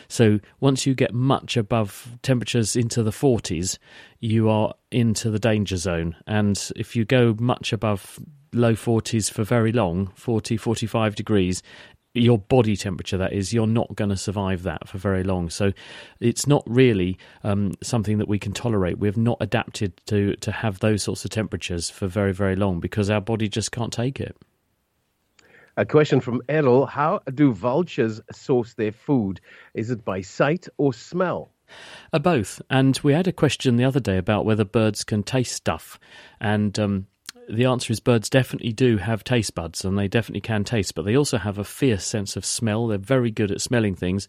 So 0.08 0.40
once 0.60 0.86
you 0.86 0.96
get 0.96 1.14
much 1.14 1.58
above 1.58 2.18
temperatures 2.22 2.76
into 2.76 3.04
the 3.04 3.12
40s, 3.12 3.78
you 4.20 4.50
are 4.50 4.74
into 4.92 5.30
the 5.30 5.40
danger 5.40 5.78
zone. 5.78 6.16
And 6.28 6.72
if 6.76 6.96
you 6.96 7.06
go 7.06 7.36
much 7.40 7.74
above 7.74 8.20
low 8.52 8.74
40s 8.74 9.32
for 9.32 9.44
very 9.44 9.72
long 9.72 10.08
40 10.16 10.58
45 10.58 11.14
degrees 11.14 11.62
your 12.14 12.38
body 12.38 12.76
temperature 12.76 13.18
that 13.18 13.34
is 13.34 13.54
you're 13.54 13.68
not 13.68 13.96
going 13.96 14.10
to 14.10 14.18
survive 14.18 14.64
that 14.64 14.88
for 14.88 14.98
very 14.98 15.24
long 15.24 15.50
so 15.50 15.72
it's 16.20 16.48
not 16.48 16.64
really 16.66 17.18
um, 17.44 17.72
something 17.84 18.18
that 18.18 18.28
we 18.28 18.40
can 18.40 18.52
tolerate 18.52 18.98
we've 18.98 19.18
not 19.18 19.38
adapted 19.42 19.94
to 20.06 20.36
to 20.38 20.52
have 20.52 20.80
those 20.80 21.04
sorts 21.04 21.24
of 21.24 21.32
temperatures 21.32 21.90
for 21.90 22.08
very 22.08 22.34
very 22.34 22.56
long 22.56 22.80
because 22.80 23.10
our 23.10 23.22
body 23.22 23.48
just 23.48 23.72
can't 23.72 23.94
take 23.94 24.20
it 24.20 24.36
a 25.78 25.86
question 25.86 26.20
from 26.20 26.42
Errol 26.50 26.86
How 26.86 27.22
do 27.34 27.54
vultures 27.54 28.20
source 28.34 28.74
their 28.74 28.92
food? 28.92 29.40
Is 29.74 29.92
it 29.92 30.04
by 30.04 30.20
sight 30.20 30.68
or 30.78 30.94
smell? 30.94 31.54
Uh, 32.12 32.20
both. 32.20 32.62
And 32.70 33.00
we 33.02 33.14
had 33.14 33.28
a 33.28 33.32
question 33.32 33.78
the 33.78 33.86
other 33.86 34.02
day 34.02 34.18
about 34.18 34.44
whether 34.44 34.66
birds 34.66 35.06
can 35.06 35.24
taste 35.24 35.56
stuff. 35.56 35.98
And 36.42 36.78
um, 36.78 37.08
the 37.50 37.66
answer 37.66 37.92
is 37.92 38.00
birds 38.00 38.30
definitely 38.30 38.72
do 38.72 38.98
have 38.98 39.24
taste 39.24 39.56
buds 39.56 39.84
and 39.84 39.98
they 39.98 40.08
definitely 40.08 40.42
can 40.42 40.64
taste, 40.64 40.96
but 40.96 41.04
they 41.04 41.18
also 41.18 41.38
have 41.38 41.58
a 41.58 41.64
fierce 41.64 42.06
sense 42.06 42.36
of 42.36 42.46
smell. 42.46 42.88
They're 42.88 42.98
very 42.98 43.32
good 43.32 43.52
at 43.52 43.62
smelling 43.62 43.96
things 43.96 44.28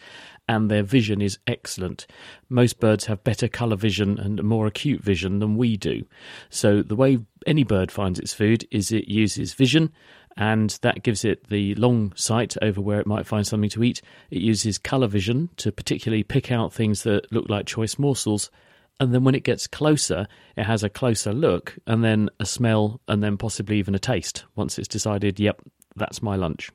and 0.48 0.70
their 0.70 0.82
vision 0.82 1.20
is 1.20 1.38
excellent. 1.46 2.06
Most 2.48 2.80
birds 2.80 3.06
have 3.06 3.22
better 3.22 3.48
colour 3.48 3.76
vision 3.76 4.18
and 4.18 4.42
more 4.42 4.66
acute 4.66 5.02
vision 5.02 5.38
than 5.38 5.56
we 5.56 5.76
do. 5.76 6.04
So 6.48 6.82
the 6.82 6.96
way 6.96 7.18
any 7.46 7.64
bird 7.64 7.92
finds 7.92 8.18
its 8.18 8.32
food 8.32 8.66
is 8.70 8.90
it 8.90 9.08
uses 9.08 9.54
vision 9.54 9.92
and 10.36 10.70
that 10.82 11.02
gives 11.02 11.24
it 11.24 11.48
the 11.48 11.74
long 11.74 12.12
sight 12.16 12.56
over 12.62 12.80
where 12.80 13.00
it 13.00 13.06
might 13.06 13.26
find 13.26 13.46
something 13.46 13.70
to 13.70 13.84
eat. 13.84 14.00
It 14.30 14.40
uses 14.40 14.78
colour 14.78 15.08
vision 15.08 15.50
to 15.58 15.70
particularly 15.72 16.22
pick 16.22 16.50
out 16.50 16.72
things 16.72 17.02
that 17.02 17.30
look 17.32 17.48
like 17.48 17.66
choice 17.66 17.98
morsels 17.98 18.50
and 19.00 19.14
then 19.14 19.24
when 19.24 19.34
it 19.34 19.42
gets 19.42 19.66
closer, 19.66 20.26
it 20.56 20.64
has 20.64 20.84
a 20.84 20.90
closer 20.90 21.32
look, 21.32 21.76
and 21.86 22.04
then 22.04 22.28
a 22.38 22.46
smell, 22.46 23.00
and 23.08 23.22
then 23.22 23.38
possibly 23.38 23.78
even 23.78 23.94
a 23.94 23.98
taste 23.98 24.44
once 24.54 24.78
it's 24.78 24.86
decided, 24.86 25.40
yep, 25.40 25.60
that's 25.96 26.22
my 26.22 26.36
lunch. 26.36 26.70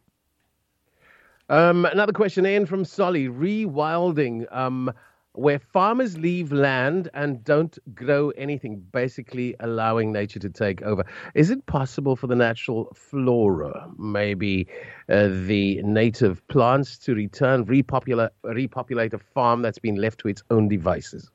Um, 1.48 1.86
another 1.86 2.14
question 2.14 2.46
in 2.46 2.66
from 2.66 2.84
Solly 2.84 3.28
rewilding, 3.30 4.52
um, 4.52 4.92
where 5.34 5.60
farmers 5.60 6.18
leave 6.18 6.52
land 6.52 7.10
and 7.14 7.44
don't 7.44 7.78
grow 7.94 8.32
anything, 8.32 8.84
basically 8.92 9.56
allowing 9.60 10.12
nature 10.12 10.40
to 10.40 10.50
take 10.50 10.82
over. 10.82 11.06
Is 11.36 11.52
it 11.52 11.66
possible 11.68 12.16
for 12.16 12.26
the 12.26 12.36
natural 12.36 12.92
flora, 12.96 13.88
maybe 14.00 14.68
uh, 15.10 15.28
the 15.28 15.82
native 15.84 16.46
plants, 16.48 16.98
to 17.00 17.14
return, 17.14 17.66
repopulate, 17.66 18.32
repopulate 18.44 19.14
a 19.14 19.20
farm 19.20 19.62
that's 19.62 19.80
been 19.80 19.98
left 19.98 20.20
to 20.22 20.30
its 20.30 20.42
own 20.50 20.68
devices? 20.68 21.30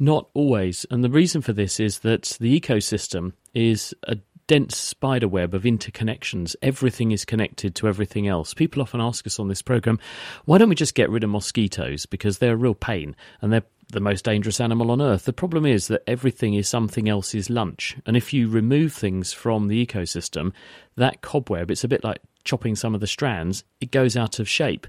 Not 0.00 0.28
always. 0.32 0.86
And 0.90 1.04
the 1.04 1.10
reason 1.10 1.42
for 1.42 1.52
this 1.52 1.78
is 1.78 1.98
that 2.00 2.38
the 2.40 2.58
ecosystem 2.58 3.34
is 3.54 3.94
a 4.04 4.16
dense 4.46 4.76
spider 4.76 5.28
web 5.28 5.54
of 5.54 5.62
interconnections. 5.62 6.56
Everything 6.62 7.12
is 7.12 7.24
connected 7.26 7.74
to 7.76 7.86
everything 7.86 8.26
else. 8.26 8.54
People 8.54 8.82
often 8.82 9.00
ask 9.00 9.26
us 9.26 9.38
on 9.38 9.48
this 9.48 9.62
program, 9.62 10.00
why 10.46 10.58
don't 10.58 10.70
we 10.70 10.74
just 10.74 10.94
get 10.94 11.10
rid 11.10 11.22
of 11.22 11.30
mosquitoes? 11.30 12.06
Because 12.06 12.38
they're 12.38 12.54
a 12.54 12.56
real 12.56 12.74
pain 12.74 13.14
and 13.42 13.52
they're 13.52 13.62
the 13.90 14.00
most 14.00 14.24
dangerous 14.24 14.60
animal 14.60 14.90
on 14.90 15.00
earth. 15.00 15.24
The 15.24 15.32
problem 15.32 15.66
is 15.66 15.88
that 15.88 16.02
everything 16.06 16.54
is 16.54 16.68
something 16.68 17.08
else's 17.08 17.50
lunch. 17.50 17.96
And 18.06 18.16
if 18.16 18.32
you 18.32 18.48
remove 18.48 18.92
things 18.92 19.32
from 19.32 19.68
the 19.68 19.84
ecosystem, 19.84 20.52
that 20.96 21.22
cobweb, 21.22 21.70
it's 21.70 21.84
a 21.84 21.88
bit 21.88 22.04
like 22.04 22.20
chopping 22.44 22.74
some 22.74 22.94
of 22.94 23.00
the 23.00 23.06
strands, 23.06 23.64
it 23.80 23.90
goes 23.90 24.16
out 24.16 24.38
of 24.38 24.48
shape. 24.48 24.86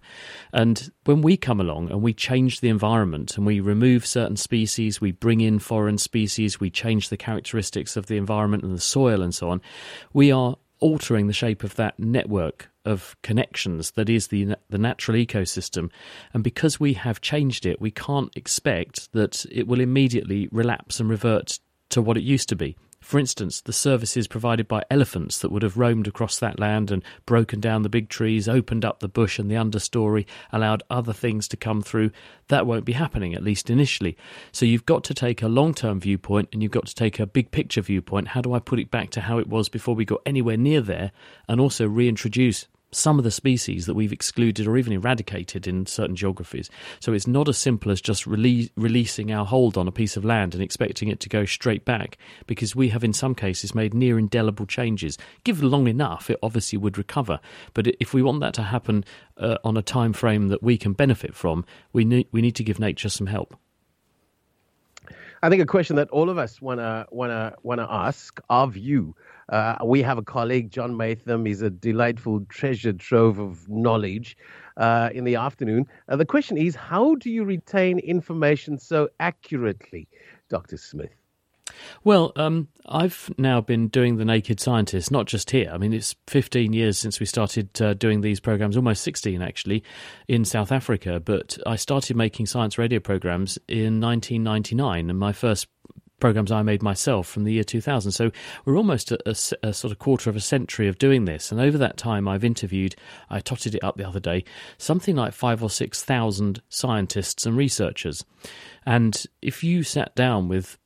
And 0.54 0.92
when 1.06 1.22
we 1.22 1.38
come 1.38 1.60
along 1.60 1.92
and 1.92 2.02
we 2.02 2.14
change 2.14 2.62
the 2.62 2.70
environment 2.70 3.38
and 3.38 3.46
we 3.46 3.60
remove 3.60 4.06
certain 4.06 4.38
species, 4.38 5.02
we 5.02 5.12
bring 5.12 5.42
in 5.42 5.60
foreign 5.60 5.98
species, 5.98 6.60
we 6.60 6.70
change 6.70 7.10
the 7.10 7.18
characteristics 7.18 7.98
of 7.98 8.08
the 8.08 8.18
environment 8.18 8.64
and 8.64 8.74
the 8.74 8.82
soil 8.82 9.22
and 9.22 9.36
so 9.36 9.50
on, 9.50 9.62
we 10.14 10.32
are 10.32 10.56
altering 10.82 11.28
the 11.28 11.34
shape 11.34 11.64
of 11.64 11.76
that 11.76 11.98
network 11.98 12.70
of 12.84 13.16
connections 13.22 13.92
that 13.92 14.10
is 14.10 14.28
the 14.28 14.56
the 14.70 14.78
natural 14.78 15.16
ecosystem. 15.16 15.90
And 16.34 16.44
because 16.44 16.80
we 16.80 16.94
have 16.94 17.22
changed 17.22 17.66
it 17.66 17.80
we 17.80 17.92
can't 17.92 18.36
expect 18.36 19.12
that 19.14 19.46
it 19.52 19.68
will 19.68 19.80
immediately 19.80 20.50
relapse 20.52 21.00
and 21.00 21.10
revert 21.10 21.60
to 21.90 22.02
what 22.02 22.18
it 22.18 22.24
used 22.24 22.50
to 22.50 22.56
be 22.56 22.76
for 23.02 23.20
instance, 23.20 23.62
the 23.62 23.74
services 23.74 24.28
provided 24.28 24.68
by 24.68 24.84
elephants 24.92 25.40
that 25.40 25.52
would 25.52 25.64
have 25.64 25.76
roamed 25.76 26.08
across 26.08 26.38
that 26.40 26.60
land 26.60 26.92
and 26.92 27.04
broken 27.26 27.60
down 27.60 27.82
the 27.82 27.90
big 27.90 28.10
trees, 28.10 28.48
opened 28.48 28.86
up 28.86 29.00
the 29.00 29.10
bush 29.10 29.40
and 29.40 29.50
the 29.50 29.56
understory, 29.56 30.26
allowed 30.52 30.84
other 30.90 31.12
things 31.12 31.48
to 31.50 31.58
come 31.58 31.82
through, 31.82 32.12
that 32.48 32.68
won't 32.68 32.86
be 32.86 32.94
happening, 32.94 33.34
at 33.34 33.44
least 33.44 33.72
initially. 33.72 34.16
So 34.52 34.66
you've 34.66 34.86
got 34.86 35.04
to 35.06 35.16
take 35.16 35.42
a 35.42 35.48
long 35.48 35.74
term 35.74 36.00
viewpoint 36.00 36.50
and 36.54 36.62
you've 36.62 36.72
got 36.72 36.86
to 36.86 36.96
take 36.96 37.20
a 37.20 37.26
big 37.26 37.50
picture 37.52 37.82
viewpoint. 37.82 38.30
How 38.30 38.42
do 38.42 38.54
I 38.54 38.60
put 38.60 38.80
it 38.80 38.92
back 38.92 39.10
to 39.12 39.22
how 39.22 39.40
it 39.40 39.48
was 39.48 39.68
before 39.68 39.96
we 39.96 40.06
got 40.06 40.22
anywhere 40.26 40.58
near 40.58 40.82
there? 40.82 41.12
And 41.48 41.60
also 41.60 41.88
reintroduce 41.88 42.68
some 42.92 43.18
of 43.18 43.24
the 43.24 43.32
species 43.32 43.86
that 43.86 43.94
we've 43.94 44.12
excluded 44.12 44.68
or 44.68 44.78
even 44.78 44.94
eradicated 44.94 45.68
in 45.68 45.86
certain 45.86 46.16
geographies. 46.16 46.70
So 47.00 47.14
it's 47.14 47.28
not 47.28 47.48
as 47.48 47.58
simple 47.58 47.92
as 47.92 48.02
just 48.02 48.28
release, 48.28 48.70
releasing 48.76 49.32
our 49.32 49.46
hold 49.46 49.78
on 49.78 49.88
a 49.88 49.92
piece 49.92 50.18
of 50.18 50.26
land 50.26 50.54
and 50.54 50.62
expecting 50.62 51.08
it 51.08 51.20
to 51.22 51.30
go 51.30 51.46
straight 51.46 51.86
back, 51.86 52.18
because 52.48 52.76
we 52.76 52.90
have 52.90 53.04
in 53.04 53.14
some 53.14 53.36
cases 53.36 53.76
made 53.76 53.94
near 53.94 54.20
indelible 54.20 54.66
changes. 54.66 55.18
Given 55.44 55.70
long 55.70 55.88
enough, 55.88 56.30
it 56.30 56.40
obviously 56.44 56.78
would 56.78 56.98
recover. 56.98 57.40
But 57.74 57.88
if 58.00 58.14
we 58.14 58.22
want 58.22 58.42
that 58.42 58.54
to 58.56 58.64
happen 58.64 59.06
uh, 59.38 59.58
on 59.64 59.78
a 59.78 59.82
time 59.82 60.14
frame 60.14 60.50
that 60.50 60.62
we 60.62 60.78
can 60.78 60.94
benefit 60.94 61.34
from, 61.34 61.66
we 61.94 62.06
need, 62.06 62.28
we 62.32 62.42
need 62.42 62.56
to 62.56 62.64
give 62.64 62.80
nature 62.80 63.10
some 63.10 63.28
help. 63.28 63.56
I 65.44 65.50
think 65.50 65.62
a 65.62 65.66
question 65.66 65.96
that 65.96 66.10
all 66.12 66.30
of 66.30 66.38
us 66.38 66.62
wanna 66.62 67.08
wanna 67.12 67.56
wanna 67.64 67.88
ask 67.90 68.40
of 68.50 68.78
you 68.78 69.16
uh, 69.52 69.76
we 69.84 70.02
have 70.02 70.18
a 70.18 70.24
colleague, 70.24 70.72
John 70.72 70.96
Maytham. 70.96 71.46
He's 71.46 71.62
a 71.62 71.70
delightful 71.70 72.46
treasure 72.48 72.94
trove 72.94 73.38
of 73.38 73.68
knowledge 73.70 74.38
uh, 74.78 75.10
in 75.14 75.26
the 75.26 75.36
afternoon. 75.36 75.86
Uh, 76.08 76.16
the 76.16 76.26
question 76.26 76.58
is 76.58 76.74
how 76.74 77.16
do 77.16 77.30
you 77.30 77.44
retain 77.44 78.00
information 78.00 78.78
so 78.80 79.10
accurately, 79.20 80.08
Dr. 80.50 80.78
Smith? 80.78 81.21
Well, 82.04 82.32
um, 82.36 82.68
I've 82.88 83.32
now 83.38 83.62
been 83.62 83.88
doing 83.88 84.18
The 84.18 84.26
Naked 84.26 84.60
Scientist, 84.60 85.12
not 85.12 85.28
just 85.28 85.52
here. 85.52 85.70
I 85.72 85.78
mean, 85.78 85.94
it's 85.94 86.16
15 86.28 86.74
years 86.74 86.98
since 86.98 87.20
we 87.20 87.26
started 87.26 87.82
uh, 87.82 87.94
doing 87.94 88.22
these 88.22 88.40
programs, 88.40 88.76
almost 88.76 89.04
16 89.04 89.42
actually, 89.42 89.84
in 90.28 90.46
South 90.46 90.72
Africa. 90.72 91.20
But 91.20 91.58
I 91.66 91.76
started 91.76 92.16
making 92.16 92.48
science 92.48 92.78
radio 92.78 93.00
programs 93.00 93.58
in 93.68 94.00
1999, 94.00 95.10
and 95.10 95.20
my 95.20 95.34
first 95.34 95.68
programs 96.22 96.52
I 96.52 96.62
made 96.62 96.82
myself 96.82 97.28
from 97.28 97.44
the 97.44 97.52
year 97.52 97.66
2000. 97.66 98.14
So 98.14 98.32
we're 98.64 98.78
almost 98.78 99.12
a, 99.12 99.20
a, 99.26 99.36
a, 99.68 99.74
sort 99.74 99.92
of 99.92 100.00
quarter 100.00 100.30
of 100.30 100.38
a 100.38 100.40
century 100.40 100.88
of 100.88 100.98
doing 100.98 101.26
this. 101.26 101.52
And 101.52 101.60
over 101.60 101.78
that 101.80 101.98
time, 101.98 102.30
I've 102.30 102.46
interviewed, 102.46 102.96
I 103.30 103.42
totted 103.42 103.76
it 103.76 103.84
up 103.84 103.98
the 103.98 104.08
other 104.08 104.22
day, 104.22 104.46
something 104.78 105.18
like 105.18 105.34
five 105.34 105.62
or 105.62 105.70
6,000 105.70 106.62
scientists 106.70 107.46
and 107.46 107.58
researchers. 107.58 108.24
And 108.86 109.22
if 109.42 109.64
you 109.64 109.84
sat 109.84 110.16
down 110.16 110.48
with 110.48 110.78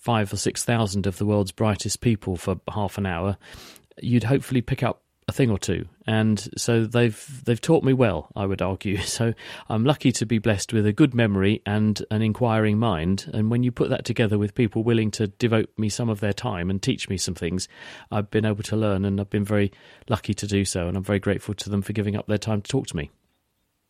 five 0.00 0.32
or 0.32 0.36
6,000 0.36 1.06
of 1.06 1.18
the 1.18 1.26
world's 1.26 1.52
brightest 1.52 2.00
people 2.00 2.36
for 2.36 2.60
half 2.70 2.98
an 2.98 3.06
hour, 3.06 3.36
you'd 4.02 4.24
hopefully 4.24 4.60
pick 4.60 4.82
up 4.82 5.04
a 5.26 5.32
thing 5.32 5.50
or 5.50 5.58
two, 5.58 5.86
and 6.06 6.50
so 6.56 6.84
they've 6.84 7.42
they've 7.44 7.60
taught 7.60 7.82
me 7.82 7.94
well. 7.94 8.30
I 8.36 8.46
would 8.46 8.60
argue. 8.60 8.98
So 9.14 9.32
I'm 9.68 9.84
lucky 9.84 10.10
to 10.12 10.26
be 10.26 10.38
blessed 10.38 10.72
with 10.72 10.86
a 10.86 10.92
good 10.92 11.14
memory 11.14 11.62
and 11.64 12.04
an 12.10 12.20
inquiring 12.20 12.78
mind. 12.78 13.30
And 13.32 13.48
when 13.48 13.62
you 13.62 13.70
put 13.70 13.90
that 13.90 14.04
together 14.04 14.38
with 14.38 14.54
people 14.54 14.82
willing 14.82 15.12
to 15.12 15.28
devote 15.28 15.70
me 15.78 15.88
some 15.88 16.08
of 16.08 16.18
their 16.20 16.32
time 16.32 16.68
and 16.68 16.82
teach 16.82 17.08
me 17.08 17.16
some 17.16 17.34
things, 17.34 17.68
I've 18.10 18.30
been 18.30 18.44
able 18.44 18.64
to 18.64 18.76
learn, 18.76 19.04
and 19.04 19.20
I've 19.20 19.30
been 19.30 19.44
very 19.44 19.72
lucky 20.08 20.34
to 20.34 20.46
do 20.46 20.64
so. 20.64 20.88
And 20.88 20.96
I'm 20.96 21.04
very 21.04 21.20
grateful 21.20 21.54
to 21.54 21.70
them 21.70 21.80
for 21.80 21.92
giving 21.92 22.16
up 22.16 22.26
their 22.26 22.38
time 22.38 22.60
to 22.60 22.68
talk 22.68 22.88
to 22.88 22.96
me. 22.96 23.10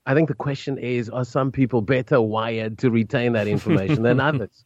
I 0.06 0.14
think 0.14 0.28
the 0.28 0.34
question 0.34 0.76
is 0.78 1.08
are 1.08 1.25
some 1.25 1.50
people 1.50 1.80
better 1.80 2.20
wired 2.20 2.78
to 2.78 2.90
retain 2.90 3.32
that 3.32 3.49
information 3.49 4.02
than 4.02 4.20
others? 4.30 4.62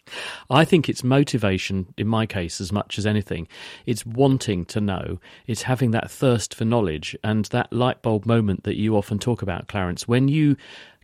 I 0.50 0.64
think 0.64 0.88
it's 0.88 1.04
motivation, 1.04 1.94
in 1.96 2.08
my 2.08 2.26
case, 2.26 2.60
as 2.60 2.72
much 2.72 2.98
as 2.98 3.06
anything. 3.06 3.46
It's 3.86 4.04
wanting 4.04 4.64
to 4.66 4.80
know, 4.80 5.20
it's 5.46 5.62
having 5.62 5.92
that 5.92 6.10
thirst 6.10 6.54
for 6.54 6.64
knowledge 6.64 7.16
and 7.22 7.44
that 7.46 7.72
light 7.72 8.02
bulb 8.02 8.26
moment 8.26 8.64
that 8.64 8.76
you 8.76 8.96
often 8.96 9.18
talk 9.18 9.42
about, 9.42 9.68
Clarence. 9.68 10.08
When 10.08 10.28
you 10.28 10.56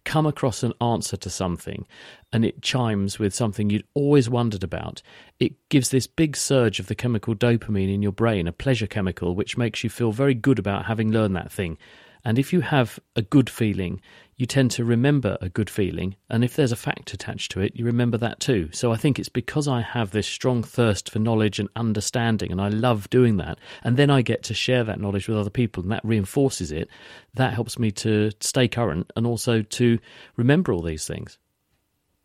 come 0.04 0.26
across 0.26 0.62
an 0.62 0.72
answer 0.80 1.16
to 1.16 1.30
something 1.30 1.86
and 2.32 2.44
it 2.44 2.60
chimes 2.60 3.18
with 3.18 3.34
something 3.34 3.70
you'd 3.70 3.86
always 3.94 4.28
wondered 4.28 4.62
about, 4.62 5.00
it 5.40 5.52
gives 5.70 5.88
this 5.88 6.06
big 6.06 6.36
surge 6.36 6.78
of 6.78 6.88
the 6.88 6.94
chemical 6.94 7.34
dopamine 7.34 7.92
in 7.92 8.02
your 8.02 8.12
brain, 8.12 8.46
a 8.46 8.52
pleasure 8.52 8.86
chemical, 8.86 9.34
which 9.34 9.56
makes 9.56 9.82
you 9.82 9.90
feel 9.90 10.12
very 10.12 10.34
good 10.34 10.58
about 10.58 10.86
having 10.86 11.10
learned 11.10 11.36
that 11.36 11.50
thing. 11.50 11.78
And 12.24 12.38
if 12.38 12.52
you 12.52 12.62
have 12.62 12.98
a 13.16 13.22
good 13.22 13.50
feeling, 13.50 14.00
you 14.36 14.46
tend 14.46 14.70
to 14.72 14.84
remember 14.84 15.38
a 15.40 15.48
good 15.48 15.70
feeling. 15.70 16.16
And 16.28 16.44
if 16.44 16.56
there's 16.56 16.72
a 16.72 16.76
fact 16.76 17.12
attached 17.12 17.50
to 17.52 17.60
it, 17.60 17.72
you 17.74 17.84
remember 17.84 18.18
that 18.18 18.40
too. 18.40 18.68
So 18.72 18.92
I 18.92 18.96
think 18.96 19.18
it's 19.18 19.28
because 19.28 19.68
I 19.68 19.80
have 19.80 20.10
this 20.10 20.26
strong 20.26 20.62
thirst 20.62 21.10
for 21.10 21.18
knowledge 21.18 21.58
and 21.58 21.68
understanding, 21.76 22.50
and 22.50 22.60
I 22.60 22.68
love 22.68 23.08
doing 23.10 23.36
that. 23.38 23.58
And 23.82 23.96
then 23.96 24.10
I 24.10 24.22
get 24.22 24.42
to 24.44 24.54
share 24.54 24.84
that 24.84 25.00
knowledge 25.00 25.28
with 25.28 25.38
other 25.38 25.50
people, 25.50 25.82
and 25.82 25.92
that 25.92 26.04
reinforces 26.04 26.72
it. 26.72 26.88
That 27.34 27.54
helps 27.54 27.78
me 27.78 27.90
to 27.92 28.30
stay 28.40 28.68
current 28.68 29.12
and 29.16 29.26
also 29.26 29.62
to 29.62 29.98
remember 30.36 30.72
all 30.72 30.82
these 30.82 31.06
things. 31.06 31.38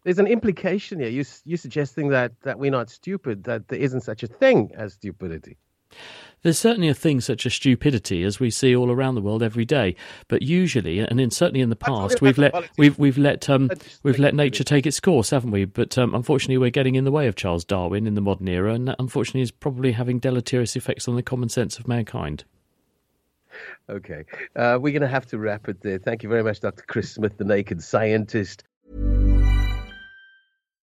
There's 0.04 0.20
an 0.20 0.28
implication 0.28 1.00
here. 1.00 1.10
You, 1.10 1.26
you're 1.44 1.58
suggesting 1.58 2.10
that, 2.10 2.32
that 2.42 2.58
we're 2.58 2.72
not 2.72 2.90
stupid, 2.90 3.44
that 3.44 3.68
there 3.68 3.80
isn't 3.80 4.02
such 4.02 4.24
a 4.24 4.28
thing 4.28 4.72
as 4.76 4.94
stupidity. 4.94 5.58
There's 6.42 6.58
certainly 6.58 6.88
a 6.88 6.94
thing 6.94 7.20
such 7.20 7.46
as 7.46 7.54
stupidity 7.54 8.24
as 8.24 8.40
we 8.40 8.50
see 8.50 8.74
all 8.74 8.90
around 8.90 9.16
the 9.16 9.22
world 9.22 9.44
every 9.44 9.66
day, 9.66 9.96
but 10.30 10.42
usually, 10.42 11.00
and 11.00 11.20
in, 11.20 11.32
certainly 11.32 11.60
in 11.60 11.70
the 11.70 11.76
past, 11.76 12.22
we've 12.22 12.38
let 12.38 12.54
we've 12.78 12.98
we've 12.98 13.18
let 13.18 13.50
um, 13.50 13.70
we've 14.04 14.20
let 14.20 14.34
nature 14.34 14.64
take 14.64 14.86
its 14.86 15.02
course, 15.02 15.32
haven't 15.32 15.52
we? 15.52 15.66
But 15.66 15.98
um, 15.98 16.16
unfortunately, 16.16 16.58
we're 16.58 16.70
getting 16.70 16.96
in 16.96 17.04
the 17.04 17.12
way 17.12 17.28
of 17.28 17.36
Charles 17.36 17.66
Darwin 17.66 18.08
in 18.08 18.14
the 18.16 18.22
modern 18.22 18.48
era, 18.48 18.74
and 18.74 18.88
that 18.88 18.96
unfortunately 19.00 19.42
is 19.42 19.52
probably 19.52 19.92
having 19.92 20.20
deleterious 20.20 20.78
effects 20.78 21.10
on 21.10 21.18
the 21.18 21.24
common 21.24 21.50
sense 21.50 21.78
of 21.78 21.90
mankind. 21.90 22.46
Okay, 23.90 24.24
uh, 24.56 24.78
we're 24.80 24.94
going 24.94 25.02
to 25.02 25.10
have 25.10 25.26
to 25.28 25.38
wrap 25.38 25.68
it 25.68 25.82
there. 25.82 25.98
Thank 25.98 26.24
you 26.24 26.30
very 26.30 26.44
much, 26.44 26.62
Dr. 26.62 26.86
Chris 26.88 27.12
Smith, 27.12 27.38
the 27.38 27.44
Naked 27.44 27.84
Scientist. 27.84 28.64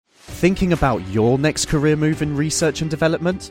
Thinking 0.09 0.73
about 0.73 1.07
your 1.09 1.39
next 1.39 1.67
career 1.67 1.97
move 1.97 2.23
in 2.23 2.35
research 2.35 2.81
and 2.81 2.91
development? 2.91 3.51